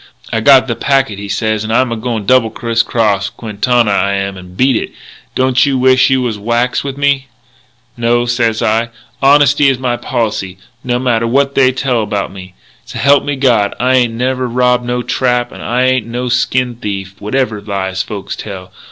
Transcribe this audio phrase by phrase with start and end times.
[0.33, 3.91] "'I got the packet,' he sez, 'and I'm a going to double criss cross Quintana,
[3.91, 4.91] I am, and beat it.
[5.35, 7.27] Don't you wish you was whacks with me?'
[7.95, 8.89] "'No,' sez I,
[9.21, 12.55] 'honesty is my policy, no matter what they tell about me.
[12.83, 17.17] S'help me God, I ain't never robbed no trap and I ain't no skin thief,
[17.19, 18.71] whatever lies folks tell.